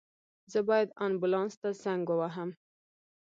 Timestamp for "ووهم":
2.09-2.49